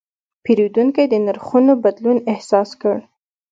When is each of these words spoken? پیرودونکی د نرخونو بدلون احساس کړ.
پیرودونکی 0.43 1.05
د 1.09 1.13
نرخونو 1.25 1.73
بدلون 1.83 2.17
احساس 2.31 2.69
کړ. 2.81 2.97